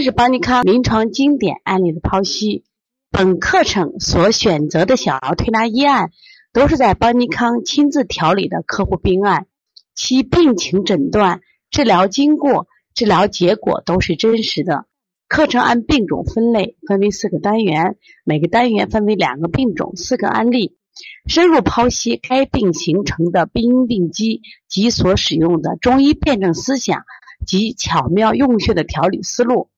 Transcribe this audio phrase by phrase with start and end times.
[0.00, 2.64] 天是邦尼康临床经典案例的剖析。
[3.10, 6.10] 本课程所选择的小儿推拿医案，
[6.54, 9.46] 都是在邦尼康亲自调理的客户病案，
[9.94, 14.86] 其病情诊断、治疗经过、治疗结果都是真实的。
[15.28, 20.78] 课程按病种分类，分为四个单元，每个单元分为两个病种、四个案例，
[21.26, 27.02] 深入剖析该病形成的病因病机及所使用的中医辩证思想。
[27.46, 29.70] 及巧妙用穴的调理思路。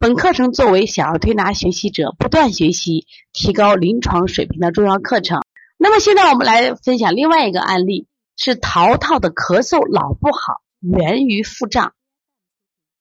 [0.00, 5.42] 本课程作为小儿推拿学习者不断学习、提高临床水平的重要课程。
[5.76, 8.06] 那么现在我们来分享另外一个案例，
[8.36, 11.94] 是淘淘的咳嗽老不好，源于腹胀。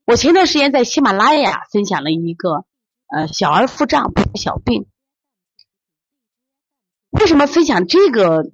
[0.08, 2.66] 我前段时间在喜马拉雅分享了一个
[3.16, 4.88] 呃小儿腹胀不小病。
[7.12, 8.50] 为什么分享这个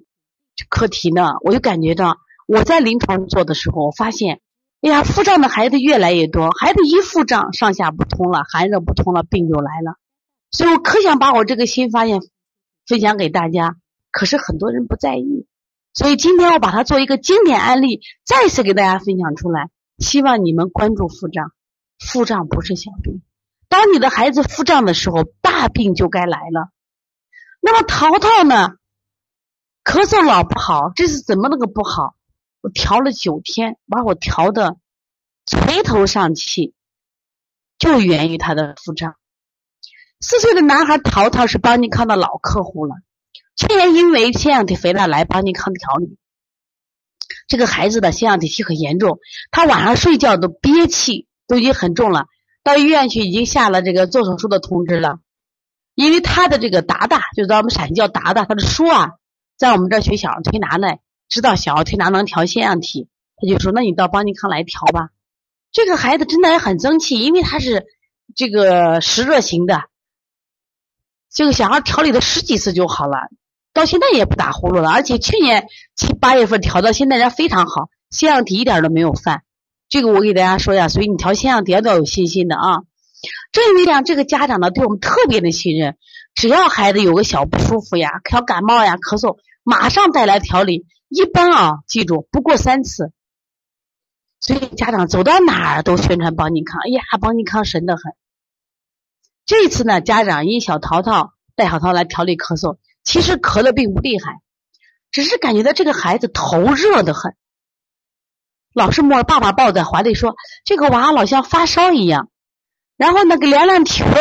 [0.67, 1.35] 课题呢？
[1.45, 4.41] 我就感觉到我在临床做的时候，我发现。
[4.83, 9.95] 哎呀，腹胀的孩子越来越多，孩子一腹胀，上下不通了，寒热不通了，病就来了。
[10.51, 12.19] 所以我可想把我这个新发现
[12.85, 13.77] 分享给大家，
[14.11, 15.47] 可是很多人不在意。
[15.93, 21.53] 所以今天我把它做一个经典案例，再次给大家分享出来，希望你们关注腹胀。
[21.99, 23.21] 腹胀不是小病，
[23.69, 26.71] 当你的孩子腹胀的时候，大病就该来了。
[27.61, 28.73] 那么淘淘呢，
[29.85, 32.15] 咳嗽老不好，这是怎么那个不好？
[32.63, 34.77] 我调了九天，把我调的
[35.45, 36.73] 垂头丧气，
[37.77, 39.15] 就源于他的腹胀。
[40.21, 42.95] 四岁的男孩淘淘是邦尼康的老客户了，
[43.57, 46.17] 去年因为腺样体肥大来邦尼康调理。
[47.49, 49.19] 这个孩子的腺样体期很严重，
[49.51, 52.27] 他晚上睡觉都憋气，都已经很重了。
[52.63, 55.19] 到医院去已经下了这个做手术的通知了，
[55.95, 59.09] 因为他的这个达达，就在我们陕西叫达达，他的叔啊，
[59.57, 60.87] 在我们这学小儿推拿呢。
[61.33, 65.09] 知道小儿推拿能调腺样体，他就说：“那你到邦尼康来调吧。”
[65.73, 67.87] 这个孩子真的也很争气，因为他是
[68.35, 69.85] 这个湿热型的，
[71.33, 73.17] 这个小孩调理了十几次就好了，
[73.73, 75.65] 到现在也不打呼噜了，而且去年
[75.95, 79.41] 七八月份调到现在人非常好，腺样体一点都没有犯。
[79.89, 82.83] 这个我给大家说一下，所以你调腺样体要有信心的啊。
[83.51, 85.97] 正因为这样，这个家长呢对我们特别的信任，
[86.35, 90.85] 只要孩子有个小不舒服呀，调感冒呀、咳嗽，马上带来调理。
[91.15, 93.11] 一般啊，记住不过三次，
[94.39, 96.81] 所以家长走到哪儿都宣传邦尼康。
[96.81, 98.15] 哎呀，邦尼康神的很。
[99.45, 104.41] 这次呢，家长因小淘淘带小淘来调理咳嗽，其实咳的并不厉害，
[105.11, 107.35] 只是感觉到这个孩子头热的很，
[108.73, 110.35] 老是摸爸爸抱在怀里说
[110.65, 112.31] 这个娃老像发烧一样，
[112.97, 114.13] 然后那个量量体温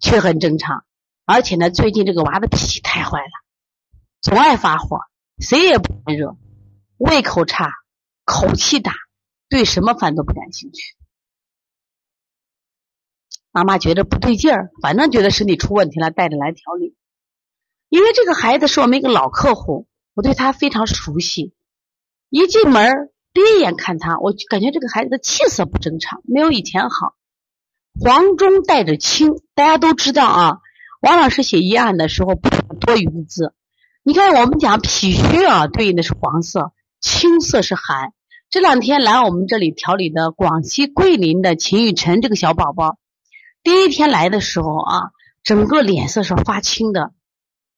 [0.00, 0.84] 却很正常，
[1.26, 3.30] 而且呢，最近这个娃的脾气太坏了，
[4.20, 4.98] 总爱发火。
[5.40, 6.36] 谁也不热，
[6.98, 7.70] 胃口差，
[8.24, 8.92] 口气大，
[9.48, 10.96] 对什么饭都不感兴趣。
[13.50, 16.94] 妈妈觉得不对劲儿，反正觉得身体出问题了，带着来调理。
[17.88, 21.54] 因为这个孩子是我们一个老客户，我对他非常熟悉。
[22.28, 27.16] 一进门第一眼看他，我感觉这个孩子的气色不正常，没有以前好。
[27.98, 30.58] 黄中带着青，大家都知道啊。
[31.00, 33.54] 王老师写医案的时候不多余的字。
[34.02, 36.72] 你看，我们讲脾虚啊，对应的是黄色，
[37.02, 38.14] 青色是寒。
[38.48, 42.96] 这两天来我们这里调理的广西桂林的秦雨辰这个小宝宝，
[43.62, 45.10] 第一天来的时候啊，
[45.42, 47.12] 整个脸色是发青的，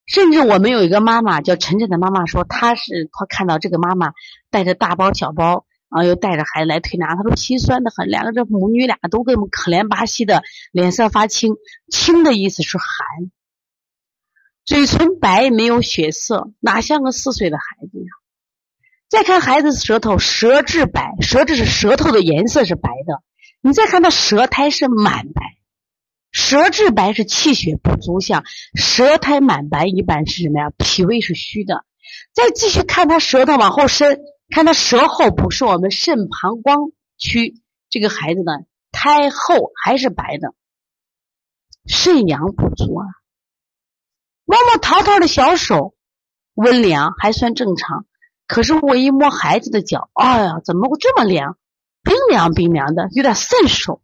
[0.07, 4.13] 甚至我们有一个妈妈叫晨晨的妈妈说，她是她看到这个妈妈
[4.49, 11.57] 带着大包小包啊，又带着孩子来推拿，她说心酸的很，两个这母女俩都跟可怜巴西的，脸色发青，
[11.91, 12.87] 青的意思是寒。
[14.65, 18.07] 嘴唇白没有血色，哪像个四岁的孩子呀？
[19.09, 23.23] 再看孩子舌头，舌质白，舌质是舌头的颜色是白的。
[23.61, 25.43] 你再看他舌苔是满白，
[26.31, 30.71] 舌质白是气血不足象，舌苔满白一般是什么呀？
[30.79, 31.85] 脾胃是虚的。
[32.33, 38.53] 再继续看他舌头往后伸，看他舌后部是我们肾膀胱区，这个孩子呢
[38.93, 40.55] 苔厚还是白的，
[41.87, 43.07] 肾阳不足啊。
[44.45, 45.95] 摸摸淘淘的小手，
[46.55, 48.07] 温凉还算正常。
[48.47, 51.57] 可是我一摸孩子的脚，哎呀，怎么会这么凉？
[52.03, 54.03] 冰凉冰凉的，有点渗手。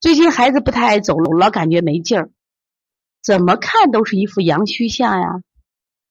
[0.00, 2.30] 最近孩子不太爱走路，老感觉没劲儿，
[3.22, 5.28] 怎么看都是一副阳虚相呀。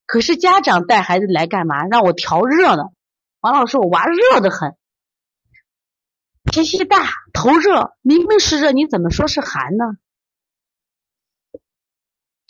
[0.06, 1.84] 可是家长带孩子来干嘛？
[1.84, 2.84] 让我调热呢。
[3.40, 4.76] 王老师，我娃热的很，
[6.44, 9.84] 脾气大，头热，明明是热，你怎么说是寒呢？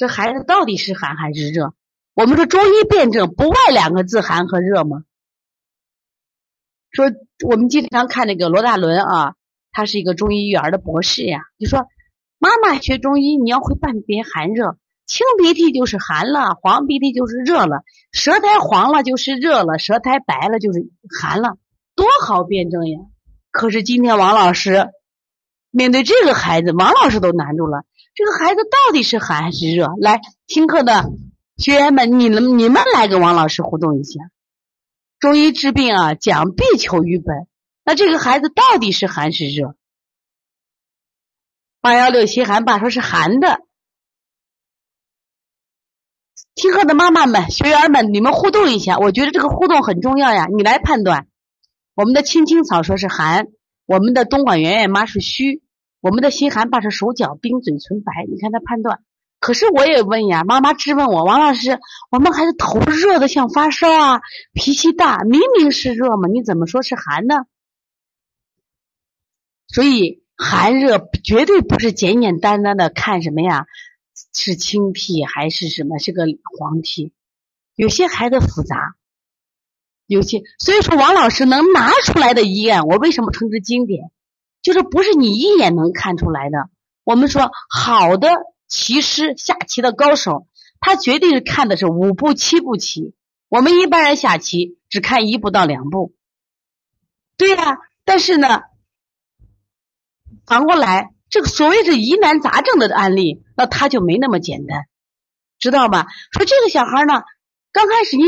[0.03, 1.75] 这孩子到底是寒还是热？
[2.15, 5.05] 我们说中医辩证不外两个字寒和热吗？
[6.91, 7.07] 说
[7.47, 9.35] 我们经常看那个罗大伦啊，
[9.71, 11.87] 他是一个中医育儿的博士呀，就说
[12.41, 14.77] 妈妈学中医，你要会辨别寒热，
[15.07, 20.81] 清鼻涕就是寒了，黄鼻涕就是热了，舌苔黄了就是热了，舌苔白了就是
[21.17, 21.59] 寒了，
[21.95, 22.99] 多好辩证呀！
[23.53, 24.89] 可是今天王老师
[25.71, 27.85] 面对这个孩子，王老师都难住了，
[28.15, 29.89] 这个孩子到底是寒还是热？
[29.99, 31.11] 来听课的
[31.57, 34.21] 学员们，你们你们来跟王老师互动一下。
[35.19, 37.47] 中医治病啊，讲必求于本。
[37.85, 39.77] 那这个孩子到底是寒是热？
[41.81, 43.61] 八幺六心寒爸说是寒的。
[46.55, 50.47] 听课的妈妈们、学员们，你们互动一下，我觉得这个互动很重要呀。
[50.55, 51.29] 你来判断。
[51.95, 53.47] 我们的青青草说是寒，
[53.87, 55.63] 我们的东莞圆圆妈是虚，
[56.03, 58.13] 我们的心寒爸是手脚冰、嘴唇白。
[58.29, 59.03] 你看他判断。
[59.39, 64.21] 可是我也问呀，妈妈质问我，王老师，我们孩子头热的像发烧啊，
[64.53, 67.35] 脾气大，明明是热嘛，你怎么说是寒呢？
[69.67, 73.67] 所以寒热绝对不是简简单单的看什么呀，
[74.33, 76.25] 是清涕还是什么是个
[76.59, 77.13] 黄涕？
[77.75, 78.95] 有些孩子复杂，
[80.07, 84.13] 有些所以说王老师能拿出来的医案，我为什么称之经典？
[84.63, 86.71] 就是不是你一眼能看出来的。
[87.05, 88.31] 我们说好的。
[88.69, 90.47] 棋师下棋的高手，
[90.81, 93.15] 他绝对是看的是五步七步棋。
[93.51, 96.15] 我们一般人下棋只看一步到两步。
[97.37, 97.77] 对呀，
[98.07, 98.63] 但是呢，
[100.47, 104.87] 反过来，这个所谓是疑难杂症的案例，那他就没那么简单，
[105.59, 106.07] 知道吧？
[106.33, 107.25] 说这个小孩呢，
[107.73, 108.25] 刚开始你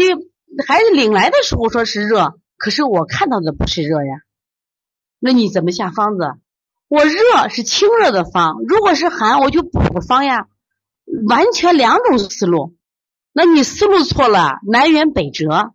[0.66, 4.16] 孩子领来的时候说是热，可是我看到的不是热呀，
[5.26, 6.34] 那你怎么下方子？
[6.86, 10.48] 我热是清热的方，如果是寒，我就补个方呀，
[11.26, 12.76] 完全两种思路。
[13.32, 15.72] 那你思路错了，南辕北辙。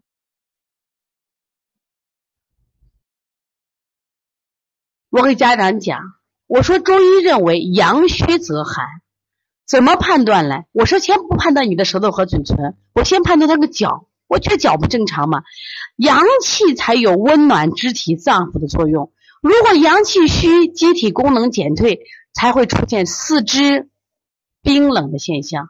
[5.10, 6.00] 我给家长讲，
[6.46, 8.86] 我说中医认为阳虚则寒，
[9.68, 10.68] 怎么判断嘞？
[10.74, 15.42] 我说先不判断你的舌头和嘴唇，我先判断他个脚，我觉得脚不正常嘛，
[15.96, 19.12] 阳气才有温暖肢体脏腑的作用。
[19.42, 22.02] 如果阳气虚，机体功能减退，
[22.34, 23.90] 才会出现四肢
[24.62, 25.70] 冰冷的现象。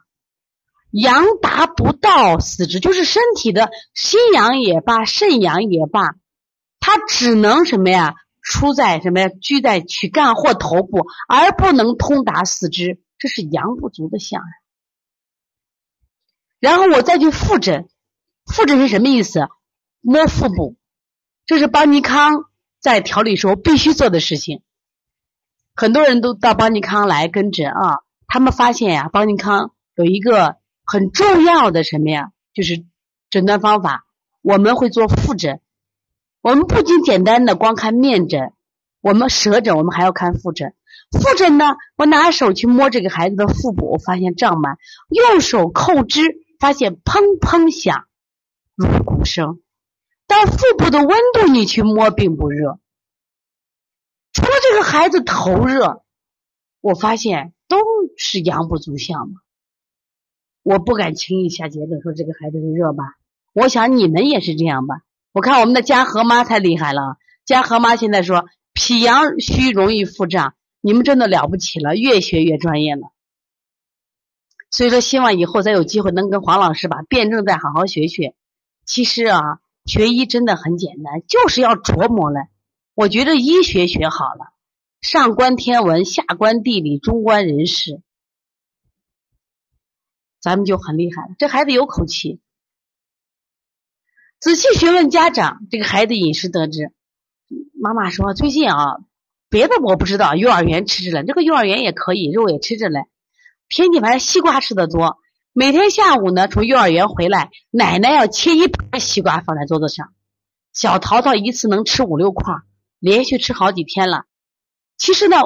[0.90, 6.16] 阳达不到四肢，就是身体的心阳也罢，肾阳也罢，
[6.80, 8.16] 它只能什么呀？
[8.42, 9.28] 出在什么呀？
[9.28, 14.42] 居在躯干或头部，而不能通达四肢，这是阳不足的象。
[16.58, 17.88] 然后我再去复诊，
[18.46, 19.48] 复诊是什么意思？
[20.00, 20.76] 摸腹部，
[21.46, 22.49] 这是邦尼康。
[22.80, 24.62] 在调理时候必须做的事情，
[25.74, 27.98] 很多人都到邦尼康来跟诊啊。
[28.26, 32.84] 他们发现呀，邦尼康有一个很重要的什么呀，就是
[33.28, 34.06] 诊断方法。
[34.42, 35.60] 我们会做腹诊，
[36.40, 38.54] 我们不仅简单的光看面诊，
[39.02, 40.74] 我们舌诊，我们还要看腹诊。
[41.10, 44.76] 腹诊呢，我拿手去摸这个孩子的腹部，我发现胀满；
[45.10, 46.22] 用手叩之，
[46.58, 48.04] 发现砰砰响，
[48.74, 49.60] 如鼓声。
[50.32, 52.78] 但腹部的温度你去摸并不热，
[54.32, 56.04] 除了这个孩子头热，
[56.80, 57.78] 我发现都
[58.16, 59.40] 是阳不足象嘛。
[60.62, 63.02] 我不敢轻易下结论说这个孩子是热吧。
[63.52, 65.02] 我想你们也是这样吧。
[65.32, 73.10] 我看我们的嘉禾妈太厉害了，嘉禾妈现在说脾阳虚容易腹胀，你们真的了不起了，越学越专业了。
[74.70, 78.36] 所以说，希望以后再有机会能跟黄老师把辩证再好好学学。
[78.86, 79.58] 其实啊。
[79.90, 82.46] 学医真的很简单，就是要琢磨了。
[82.94, 84.52] 我觉得医学学好了，
[85.00, 88.00] 上观天文，下观地理，中观人事，
[90.40, 91.30] 咱们就很厉害了。
[91.40, 92.40] 这孩子有口气。
[94.38, 96.92] 仔细询问家长，这个孩子饮食得知，
[97.74, 98.98] 妈妈说最近啊，
[99.48, 103.06] 别的我不知道，幼儿园吃着了，这个幼儿园也可以，肉也吃着嘞，
[103.68, 105.18] 天气反正西瓜吃的多。
[105.52, 110.12] 每天下午呢，从幼儿园回来，奶奶要切一盘西瓜放在桌子上，
[110.72, 112.54] 小淘淘一次能吃五六块，
[113.00, 114.26] 连续吃好几天了。
[114.96, 115.38] 其实呢，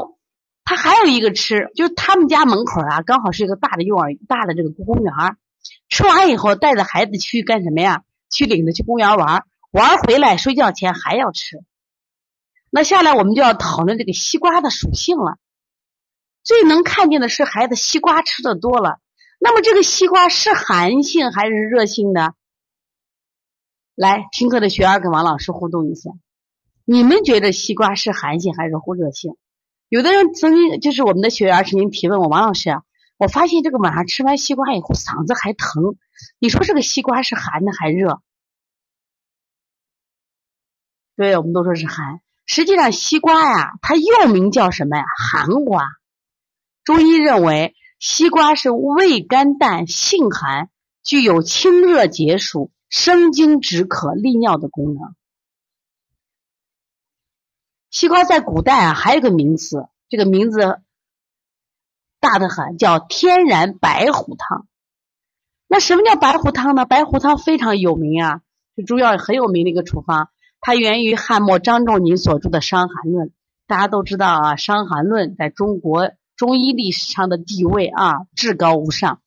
[0.62, 5.12] 他还有一个吃，就是他们家门口啊，刚好是一个大的幼儿大的这个公园
[5.88, 8.02] 吃完以后，带着孩子去干什么呀？
[8.30, 11.64] 去领着去公园玩，玩回来睡觉前还要吃。
[12.68, 15.38] 那下来我们就要讨论这个西瓜的属性了。
[16.42, 18.99] 最能看见的是孩子西瓜吃的多了。
[19.44, 22.34] 那么这个西瓜是寒性还是热性的？
[23.94, 26.12] 来听课的学员跟王老师互动一下，
[26.86, 29.36] 你们觉得西瓜是寒性还是或热性？
[29.90, 32.84] 有的人曾经就是我们的学员曾经提问我，王老师啊，
[33.18, 35.94] 我发现这个晚上吃完西瓜以后嗓子还疼，
[36.38, 38.22] 你说这个西瓜是寒的还热？
[41.16, 42.22] 对，我们都说是寒。
[42.46, 45.04] 实际上西瓜呀，它又名叫什么呀？
[45.18, 45.86] 寒瓜。
[46.82, 47.74] 中医认为，
[48.06, 50.68] 西瓜是味甘淡、性寒，
[51.02, 55.14] 具有清热解暑、生津止渴、利尿的功能。
[57.88, 60.82] 西瓜在古代啊，还有个名词，这个名字
[62.20, 64.66] 大的很，叫天然白虎汤。
[65.66, 66.84] 那什么叫白虎汤呢？
[66.84, 68.42] 白虎汤非常有名啊，
[68.76, 70.28] 是中药很有名的一个处方。
[70.61, 73.28] 它源于汉末张仲景所著的《伤寒论》。
[73.66, 76.12] 大家都知道啊，《伤寒论》在中国。
[76.36, 79.20] 中医历史上的地位啊，至高无上。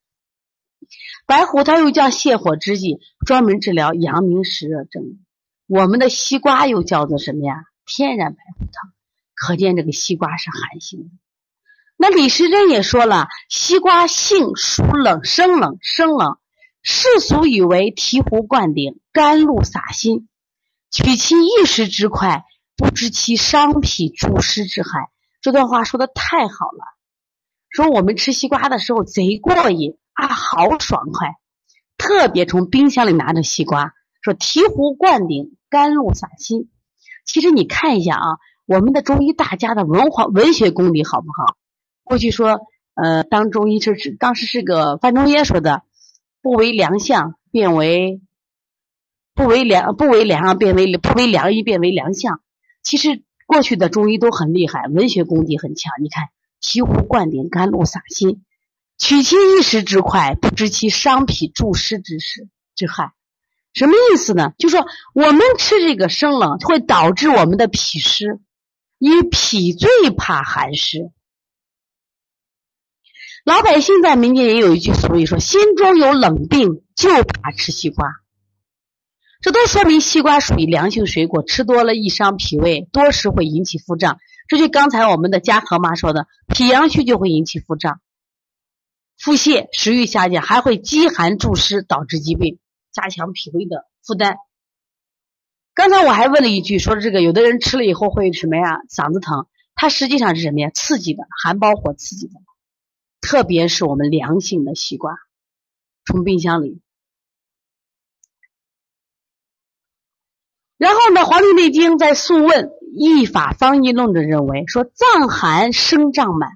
[1.26, 5.18] 白虎汤又叫泻火之剂，专门治疗阳明湿热症。
[5.66, 7.64] 我们的西瓜又叫做什么呀？
[7.84, 8.92] 天然白虎汤。
[9.34, 11.10] 可见这个西瓜是寒性的。
[11.96, 16.38] 那李时珍也说了，西瓜性属冷，生冷，生冷。
[16.82, 20.28] 世俗以为醍醐灌顶，甘露洒心，
[20.90, 22.44] 取其一时之快，
[22.76, 25.10] 不知其伤脾助湿之害。
[25.40, 26.97] 这段话说的太好了。
[27.70, 31.36] 说我们吃西瓜的时候贼过瘾啊，好爽快！
[31.96, 36.70] 特别从冰箱里拿着西瓜，说醍醐灌顶，甘露洒心。
[37.24, 41.56] 其实你看一下啊，我们的中医大家的文化文学功底好不好？
[42.04, 42.60] 过去说，
[42.94, 45.82] 呃，当中医是当时是个范仲淹说的，
[46.40, 48.22] 不为良相，变为
[49.34, 52.40] 不为良，不为良变为不为良医，变为良相。
[52.82, 55.92] 其实过去的中医都很厉害，文学功底很强。
[56.02, 56.28] 你看。
[56.60, 58.44] 醍醐灌顶，甘露洒心，
[58.98, 63.12] 取其一时之快，不知其伤脾助湿之事之害。
[63.74, 64.52] 什么意思呢？
[64.58, 68.40] 就说我们吃这个生冷，会导致我们的脾湿，
[68.98, 71.10] 因为脾最怕寒湿。
[73.44, 78.08] 老百姓在民间也有一句俗语说：“心中有冷病，就怕吃西瓜。”
[79.40, 84.18] 这都说明西瓜属于凉性水果，吃多了易伤脾胃，多食会引起腹胀。
[84.48, 88.00] 这就刚才我们的家和妈说的，脾阳虚就会引起腹胀、
[89.18, 92.58] 腹泻、食欲下降，还会积寒助湿，导致疾病，
[92.90, 94.38] 加强脾胃的负担。
[95.74, 98.80] 刚才我还问了一句，说这个有的人吃了以后会什么呀？
[98.88, 100.70] 嗓子疼，它实际上是什么呀？
[100.70, 102.32] 刺激的，寒包火刺激的，
[103.20, 105.14] 特别是我们凉性的西瓜，
[106.06, 106.80] 从冰箱里。
[110.78, 116.52] 然后呢，《黄帝内经》在《素问·易法方义论》的认为说，脏寒生胀满，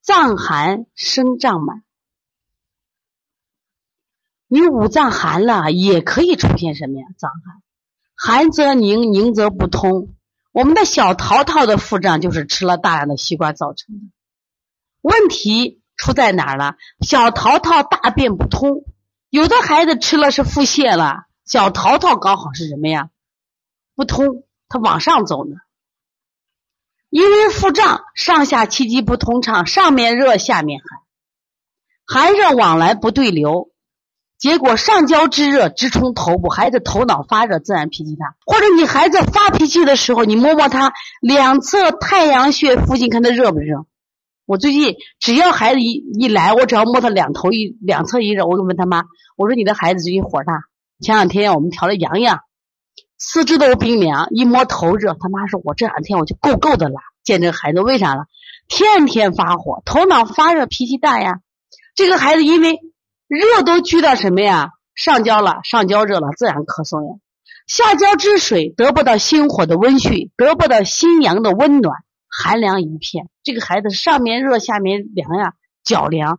[0.00, 1.82] 脏寒生胀满，
[4.46, 7.06] 你五脏寒了，也可以出现什么呀？
[7.18, 7.62] 脏寒，
[8.14, 10.14] 寒则凝，凝则不通。
[10.52, 14.00] 我们的小桃桃的腹胀就是吃了大量的西瓜造成的。
[15.02, 16.76] 问题出在哪儿了？
[17.00, 18.84] 小桃桃大便不通，
[19.28, 21.25] 有的孩子吃了是腹泻了。
[21.46, 23.08] 小桃桃刚好是什么呀？
[23.94, 25.54] 不通，它往上走呢。
[27.08, 30.80] 因为腹胀，上下气机不通畅，上面热，下面
[32.04, 33.70] 寒，寒热往来不对流，
[34.36, 38.34] 结果上焦之热直冲头部，孩子头脑发热，自然脾气大。
[38.44, 43.86] 或者你孩子发脾气的时候，你摸摸他两侧太阳穴附近，看他热不热？
[44.46, 49.04] 我最近只要孩子一一来，我只要摸他两头一两侧一热，我就问他妈，
[49.36, 50.64] 我说你的孩子最近火大。
[51.00, 52.40] 前两天我们调了阳阳，
[53.18, 55.14] 四肢都冰凉，一摸头热。
[55.18, 58.26] 他妈说：“我这两天我就够够的了。”见这个孩子为啥了？
[58.68, 61.40] 天天发火，头脑发热，脾气大呀。
[61.94, 62.80] 这个孩子因为
[63.26, 64.70] 热都聚到什么呀？
[64.94, 67.18] 上焦了，上焦热了，自然咳嗽呀。
[67.66, 71.98] 下焦之水得不到心火的温煦，得不到心阳的温暖，
[72.28, 73.28] 寒凉一片。
[73.42, 76.38] 这个孩子上面热，下面凉呀，脚凉。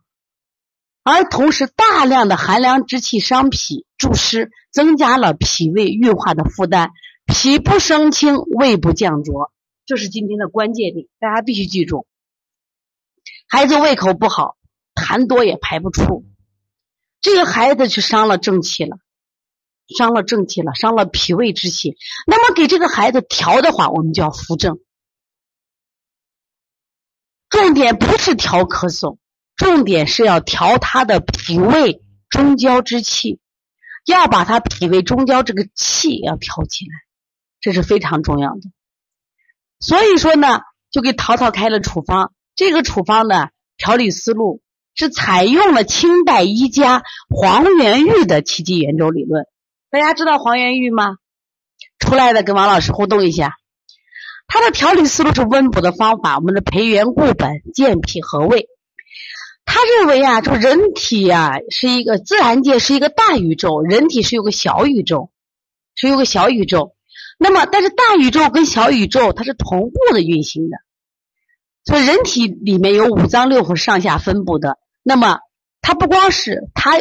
[1.09, 6.91] 而同时，大量的寒凉之气伤脾助湿，增加了脾胃运化的负担，
[7.25, 9.53] 脾不升清，胃不降浊，
[9.85, 12.05] 这是今天的关键点，大家必须记住。
[13.47, 14.57] 孩子胃口不好，
[14.95, 16.25] 痰多也排不出，
[17.21, 18.97] 这个孩子就伤了正气了，
[19.97, 21.95] 伤了正气了，伤了脾胃之气。
[22.25, 24.77] 那么给这个孩子调的话，我们就要扶正，
[27.47, 29.17] 重点不是调咳嗽。
[29.57, 33.39] 重点是要调他的脾胃中焦之气，
[34.05, 36.91] 要把他脾胃中焦这个气要调起来，
[37.59, 38.61] 这是非常重要的。
[39.79, 40.61] 所以说呢，
[40.91, 42.31] 就给淘淘开了处方。
[42.55, 44.61] 这个处方的调理思路
[44.95, 49.45] 是采用了清代医家黄元玉的气机圆周理论。
[49.89, 51.17] 大家知道黄元玉吗？
[51.99, 53.57] 出来的跟王老师互动一下。
[54.47, 58.67] 他的调理思路是温补的方法，我们的培元固本，健脾和胃。
[59.69, 65.29] 他认为啊，就人体啊是一个自然界是一个大宇宙，人体是有个小宇宙，
[65.93, 66.95] 是有个小宇宙。
[67.37, 70.77] 那么，但是大宇宙跟小宇宙它是同步的运行的，
[71.83, 74.79] 所以人体里面有五脏六腑上下分布的。
[75.03, 75.39] 那么，
[75.81, 76.93] 它不光是它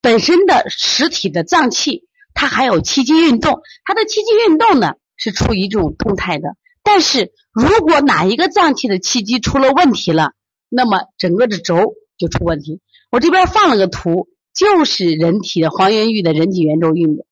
[0.00, 3.60] 本身的实体的脏器，它还有气机运动。
[3.84, 6.56] 它的气机运动呢是处于一种动态的。
[6.82, 10.32] 但是如果哪一个脏器的气机出了问题了，
[10.70, 12.80] 那么整个的轴就出问题。
[13.10, 17.26] 我这边放了个图，就是人体的黄元玉的人体圆周运动，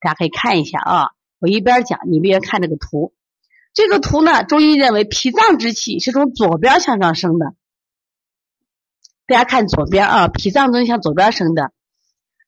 [0.00, 1.08] 大家可以看一下啊。
[1.38, 3.12] 我一边讲，你一边看这个图。
[3.74, 7.54] 这个图呢，中医认为脾脏之气是从左边向上升的。
[9.26, 11.72] 大家看左边啊，脾脏都向左边升的。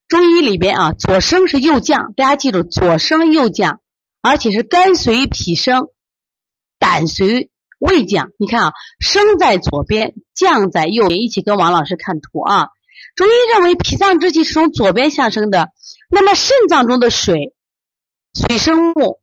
[0.09, 3.81] 中医里边啊，左升是右降，大家记住，左升右降，
[4.23, 5.89] 而且是肝随脾升，
[6.79, 8.31] 胆随胃降。
[8.39, 11.21] 你看啊，升在左边，降在右边。
[11.21, 12.69] 一起跟王老师看图啊。
[13.15, 15.69] 中医认为脾脏之气是从左边向升的，
[16.11, 17.55] 那么肾脏中的水。
[18.35, 19.19] 水生木，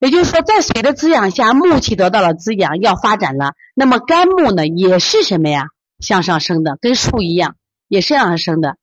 [0.00, 3.52] 也就是说，在水的滋养下，木气得到了滋养，要发展了。
[3.74, 5.66] 那么肝木呢，也是什么呀？
[6.00, 7.54] 向上升的，跟树一样，
[7.86, 8.76] 也是向上升的。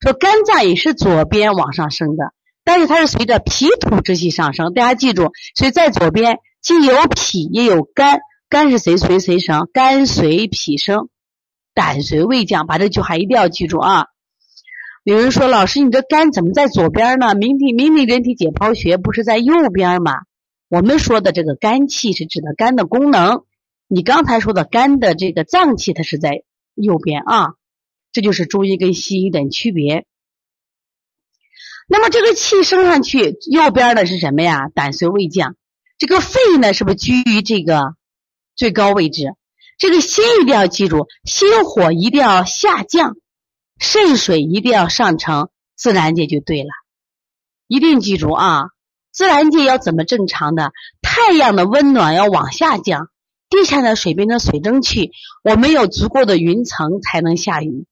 [0.00, 2.32] 说肝脏也是左边往上升的，
[2.64, 4.72] 但是它是随着脾土之气上升。
[4.72, 9.68] 大家记住，所以在左边既有脾也有肝，肝是谁随谁生？
[9.72, 11.08] 肝随脾生，
[11.74, 12.66] 胆随胃降。
[12.66, 14.06] 把这句话一定要记住啊。
[15.02, 17.34] 有人说：“老师，你这肝怎么在左边呢？
[17.34, 20.12] 明明明明人体解剖学不是在右边吗？”
[20.68, 23.44] 我们说的这个肝气是指的肝的功能，
[23.88, 27.54] 你刚才说的肝的这个脏器它是在右边啊，
[28.12, 30.04] 这就是中医跟西医的区别。
[31.88, 34.68] 那么这个气升上去，右边的是什么呀？
[34.74, 35.56] 胆随胃降，
[36.00, 37.94] 这个肺呢是不是居于这个
[38.56, 39.34] 最高位置？
[39.76, 43.16] 这个心一定要记住，心火一定要下降。
[43.78, 46.70] 肾水一定要上乘，自然界就对了。
[47.66, 48.68] 一定记住啊，
[49.12, 50.72] 自然界要怎么正常的？
[51.02, 53.08] 太阳的温暖要往下降，
[53.50, 55.12] 地下的水变成水蒸气，
[55.44, 57.84] 我们有足够的云层才能下雨，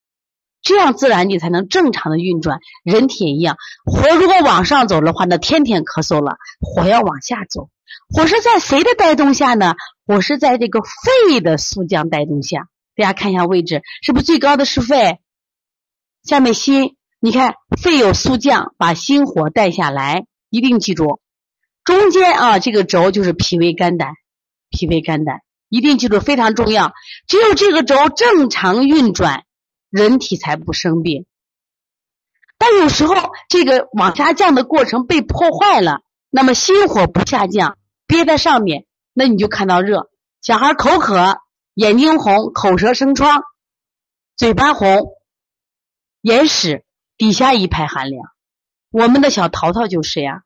[0.63, 2.61] 这样自然界才能正常的运转。
[2.85, 6.37] 人体也一样，火如果往上走的话，那天天咳嗽了。
[6.61, 7.69] 火要往下走，
[8.09, 9.75] 火是在谁的带动下呢？
[10.07, 12.69] 火是在这个肺的速降带动下。
[12.97, 15.21] 大家看一下位置，是不是最高的是肺？
[16.25, 21.21] 下面心，你看肺有肃降，把心火带下来，一定记住。
[21.85, 24.15] 中间啊，这个轴就是脾胃肝胆，
[24.69, 26.93] 脾胃肝胆，一定记住，非常重要。
[27.27, 29.45] 只有这个轴正常运转，
[29.91, 31.25] 人体才不生病。
[32.59, 33.15] 但有时候
[33.49, 40.11] 这个往下降的过程被破坏了，那么心火不下降，憋在上面，那你就看到热，
[40.43, 41.39] 小孩口渴，
[41.75, 43.43] 眼睛红，口舌生疮，
[44.37, 45.15] 嘴巴红。
[46.21, 46.85] 眼屎
[47.17, 48.25] 底下一排寒凉，
[48.91, 50.43] 我们的小淘淘就是呀。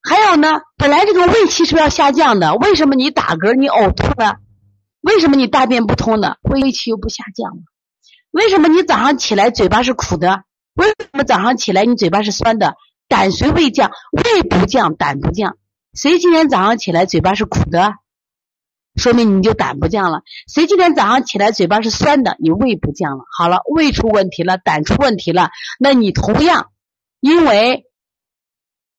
[0.00, 4.36] 还有呢，本来这个胃气是要下降的，为什么你打嗝、你呕吐了？
[5.00, 6.36] 为什么你大便不通呢？
[6.42, 7.62] 胃气又不下降了。
[8.30, 10.44] 为什么你早上起来嘴巴是苦的？
[10.74, 12.76] 为什么早上起来你嘴巴是酸的？
[13.08, 15.56] 胆随胃降，胃不降，胆不降。
[15.94, 17.94] 谁今天早上起来嘴巴是苦的？
[18.96, 20.22] 说明你就胆不降了。
[20.52, 23.24] 谁今天早上起来嘴巴是酸的，你胃不降了。
[23.36, 26.70] 好了，胃出问题了，胆出问题了，那你同样，
[27.20, 27.84] 因为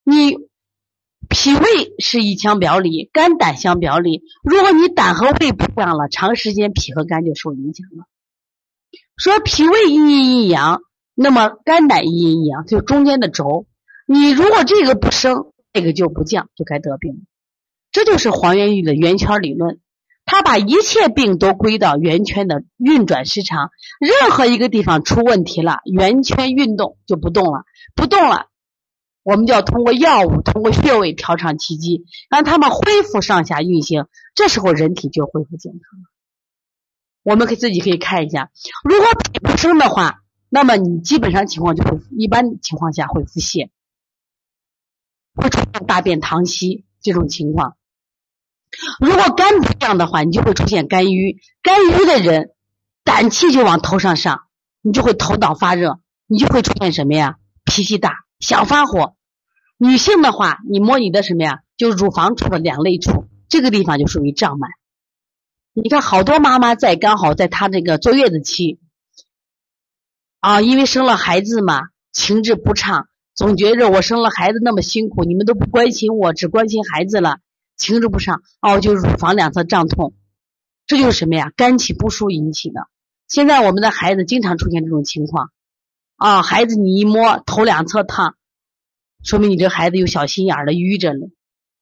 [0.04, 0.38] 你
[1.28, 4.24] 脾胃是一腔表里，肝胆相表里。
[4.42, 8.06] 如果你胆和胃不降了，长时间脾和肝就受影响了。
[9.18, 10.82] 说脾胃一阴一阳，
[11.14, 13.66] 那么肝胆一阴一阳，就中间的轴。
[14.12, 17.28] 你如果这个不升，那个就不降，就该得病。
[17.92, 19.80] 这就是黄元玉的圆圈理论。
[20.26, 23.70] 他把一切病都归到圆圈的运转失常，
[24.00, 28.48] 任何一个地方出问题了，圆圈运动就不动了，不动了，
[29.22, 36.06] 我们就要通过药物、通过穴位调畅气机，让他们恢复上下运行，这时候人体就恢复健康了。
[37.22, 38.50] 我们可以自己可以看一下，
[38.84, 43.70] 如果脾不升的话，那么你基本上情况就会一般情况下会腹泻，
[45.40, 47.76] 会出现大便溏稀这种情况。
[49.00, 51.40] 如果肝不降的话，你就会出现肝郁。
[51.64, 52.52] 肝郁的人，
[53.04, 54.44] 胆气就往头上上，
[54.82, 57.38] 你就会头脑发热，你就会出现什么呀？
[57.66, 59.16] 脾气大，想发火。
[59.78, 61.60] 女性的话，你摸你的什么呀？
[61.78, 64.70] 就乳房处的两肋处，这个地方就属于胀满。
[65.74, 68.80] 你看，好多妈妈在刚好在她这个坐月子期，
[70.40, 73.09] 啊，因为生了孩子嘛，情志不畅，
[73.40, 77.38] 总觉着我生了孩子那么辛苦，你们都不关心我，只关心孩子了。
[77.78, 80.14] 情志不上哦，就乳房两侧胀痛，
[80.86, 81.54] 这就是什么呀？
[81.56, 82.90] 肝气不舒引起的。
[83.30, 85.52] 现在我们的孩子经常出现这种情况，
[86.18, 88.36] 啊，孩子你一摸头两侧烫，
[89.24, 91.30] 说明你这孩子有小心眼儿的愚着了。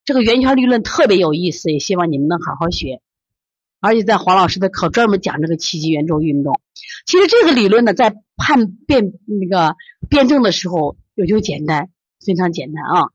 [0.04, 3.02] 这个圆圈理论特别有意思，也希望你们能好好学。
[3.80, 6.60] 而且在黄老师的课专门讲这个气机圆周运动。
[7.04, 9.74] 其实这个理论呢，在判辩那个
[10.08, 11.90] 辩证的时候也就简单，
[12.24, 13.10] 非常简单啊。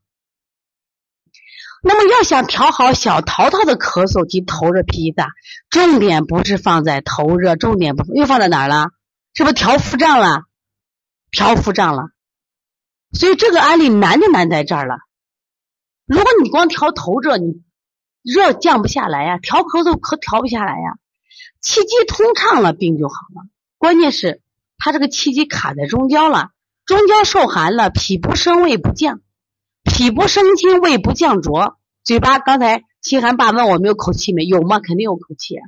[1.82, 5.28] 那么要想调好小淘淘的咳嗽及头热脾气大，
[5.70, 8.92] 重点不是放在头热，重点不又放在哪儿了？
[9.34, 10.44] 是不是调腹胀了？
[11.30, 12.04] 调腹胀了。
[13.12, 14.96] 所以这个案例难就难在这儿了。
[16.06, 17.64] 如果你光调头热，你
[18.22, 20.98] 热降不下来呀，调咳嗽可调不下来呀。
[21.60, 23.44] 气机通畅了，病就好了。
[23.78, 24.42] 关键是
[24.78, 26.52] 他这个气机卡在中焦了，
[26.86, 29.22] 中焦受寒了，脾不升，胃不降。
[29.84, 34.46] 脾不生津，胃不降浊，嘴巴刚才七寒爸问我没有口气没？
[34.46, 34.80] 有吗？
[34.80, 35.64] 肯定有口气啊。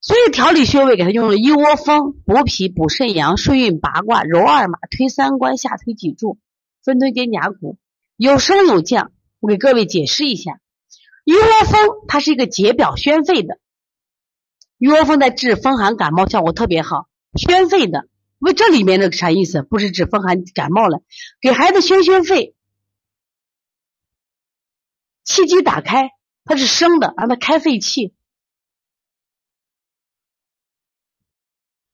[0.00, 6.38] 所以调理穴位给他用了一窝蜂、补脾、补肾阳、顺运八卦、揉二马、推三关、下推脊柱、
[6.84, 7.76] 分推肩胛骨，
[8.16, 9.10] 有升有降。
[9.40, 10.60] 我给各位解释一下，
[11.24, 13.58] 一窝蜂它是一个解表宣肺的，
[14.78, 18.06] 一窝蜂在治风寒感冒效果特别好，宣肺的。
[18.38, 19.62] 为这里面的啥意思？
[19.62, 21.02] 不是指风寒感冒了，
[21.40, 22.54] 给孩子宣宣肺。
[25.24, 26.10] 气机打开，
[26.44, 28.14] 它是升的，让它开肺气。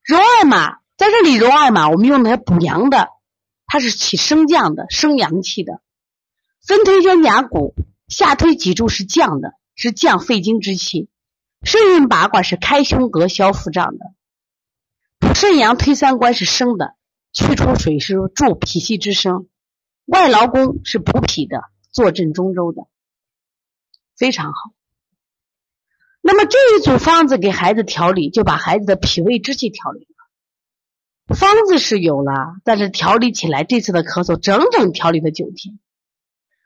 [0.03, 3.09] 揉二马在这里揉二马，我们用的是补阳的，
[3.67, 5.81] 它是起升降的，升阳气的。
[6.67, 7.75] 分推肩胛骨，
[8.09, 11.09] 下推脊柱是降的，是降肺经之气。
[11.63, 14.05] 顺运八卦是开胸膈、消腹胀的。
[15.35, 16.95] 肾阳、推三关是升的，
[17.33, 19.49] 去除水是助脾气之升。
[20.05, 22.83] 外劳宫是补脾的，坐镇中州的。
[24.17, 24.73] 非常好。
[26.21, 31.35] 那么这一组方子给孩子调理，就把孩子的脾胃之气调理了。
[31.35, 35.79] 方子是有了，但是调理起来，这次的咳嗽整整调理了九天。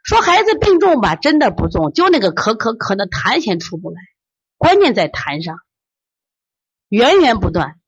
[0.02, 4.00] 说孩子病重吧，真的不重，就那个咳咳咳的痰先出不来，
[4.56, 5.56] 关键在痰上，
[6.88, 7.80] 源源不断。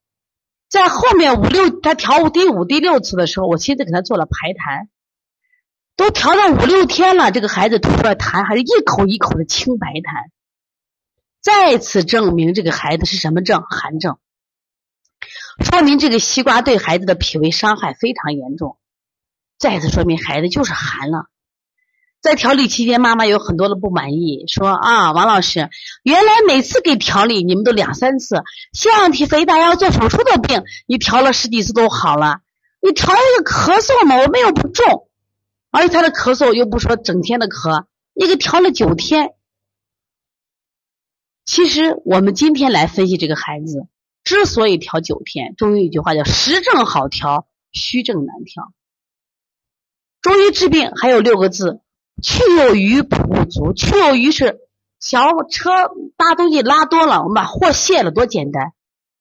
[0.68, 4.88] 在后面五六他调第五、第六次的时候，我亲自给他做了排痰。
[5.96, 10.28] 都调了五六天了，这个孩子吐出来痰还是一口一口的清白痰，
[11.40, 13.64] 再次证明这个孩子是什么症？
[13.68, 14.20] 寒症，
[15.58, 18.78] 说明这个西瓜对孩子的脾胃伤害非常严重，
[19.58, 21.26] 再次说明孩子就是寒了。
[22.28, 25.70] 在调理期间，妈妈有很多的不满意，说啊，王老师，
[26.02, 28.42] 原来每次给调理你们都两三次，
[28.74, 32.40] 腺样体肥大要做手术的病，你调了十几次都好了，
[32.82, 35.08] 你调一个咳嗽嘛，我们又不重。
[35.70, 39.30] 而且他的咳嗽又不说整天的咳，你给调了九天。
[41.46, 43.86] 其实我们今天来分析这个孩子，
[44.22, 48.74] 之所以调九天，中医有一句话叫“实症好调，虚症难调”。
[50.20, 51.80] 中医治病还有六个字：
[52.22, 53.72] 去有余，补不足。
[53.72, 54.58] 去有余是
[55.00, 55.70] 小车
[56.16, 58.72] 大东西拉多了，我们把货卸了，多简单。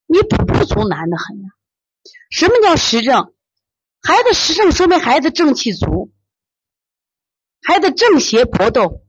[0.08, 1.50] 你补不足难得很呀。
[2.30, 3.34] 什么叫实症？
[4.02, 6.12] 孩子实症说明孩子正气足。
[7.62, 9.02] 孩子正邪搏斗，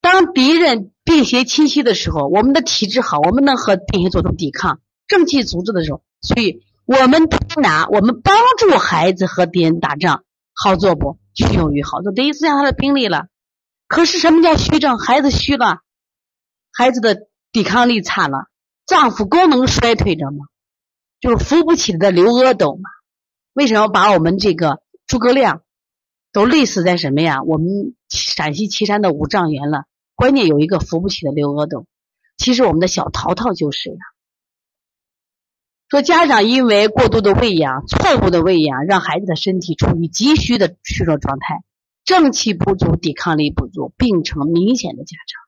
[0.00, 10.22] 当敌人病邪侵袭的时候，我们的体质好，我们能和病邪做出抵抗，正气足着的时候，所以我们推拿，我们帮助孩子和敌人打仗，
[10.54, 11.18] 好做不？
[11.36, 13.28] 去有余好就，等于增加他的兵力了。
[13.86, 14.98] 可是什么叫虚症？
[14.98, 15.82] 孩子虚了，
[16.72, 18.48] 孩子的抵抗力差了，
[18.84, 20.46] 脏腑功能衰退着嘛，
[21.20, 22.90] 就是扶不起的刘阿斗嘛。
[23.52, 25.62] 为什么把我们这个诸葛亮？
[26.32, 27.42] 都累死在什么呀？
[27.42, 31.86] 我们陕西岐山的五丈原了，关键有一个扶不起的刘阿斗。
[32.36, 33.96] 其实我们的小淘淘就是呀。
[35.88, 41.62] 说家长因为过度的喂养、错误的喂养，让孩子的身体处于急需的虚弱状态，
[42.04, 45.42] 正气不足、抵抗力不足，病程明显的加长。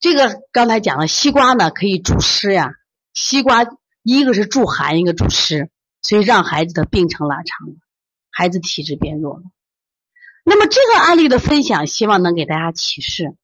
[0.00, 2.70] 这个刚才讲了，西瓜呢可以助湿呀。
[3.14, 3.64] 西瓜
[4.02, 5.70] 一个是助寒，一个助湿，
[6.02, 7.74] 所以让孩子的病程拉长了。
[8.30, 9.42] 孩子体质变弱了，
[10.44, 13.36] 那么这个案例的分享，希望能给大家启示。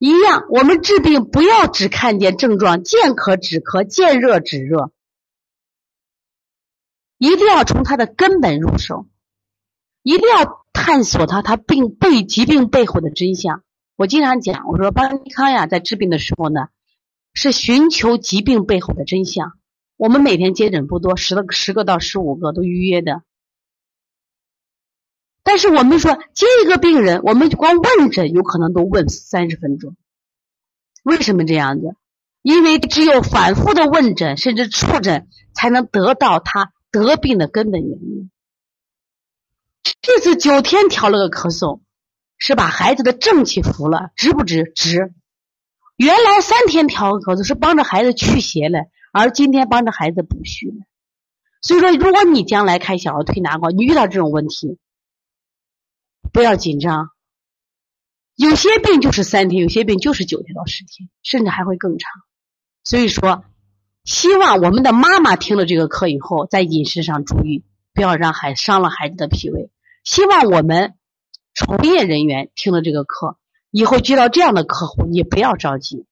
[0.00, 4.92] 一样，我们治病不要只看见症状，见咳止咳，见热止热，
[7.18, 9.06] 一定要从它的根本入手，
[10.02, 13.62] 一定要探索它它病背疾病背后的真相。
[13.94, 16.68] 我经常讲，我说邦尼康呀，在治病的时候呢，
[17.34, 19.52] 是寻求疾病背后的真相。
[19.98, 23.22] 我们每天接诊不多，十个十个到十五个都预约的。
[25.50, 29.96] 但是我们说接一个病人，我们光问诊有可能都问三十分钟。
[31.02, 31.96] 为什么这样子？
[32.40, 38.30] 因为只有反复的问诊，甚至触诊，才能得到他得病的根本原因。
[40.00, 41.80] 这次九天调了个咳嗽，
[42.38, 44.70] 是把孩子的正气扶了，值不值？
[44.76, 45.12] 值。
[45.96, 50.76] 原来三天调个咳嗽是帮着孩子去邪了，而今天帮着孩子补虚了。
[51.60, 54.78] 所以说，如果你将来开小儿推拿馆，你遇到这种问题，
[56.32, 57.10] 不要紧张。
[58.36, 62.10] 有些病就是三天，有些病就是九天到十天，甚至还会更长。
[62.84, 63.44] 所以说，
[64.04, 69.70] 希望我们的妈妈听了这个课以后，在饮食上注意，不要让孩伤了孩子的脾胃。
[70.04, 70.94] 希望我们
[71.54, 73.38] 从业人员听了这个课
[73.70, 76.06] 以后，接到这样的客户，你不要着急。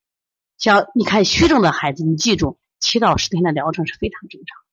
[0.58, 4.67] 像你看虚症的孩子，你记住，七到十天的疗程是非常正常。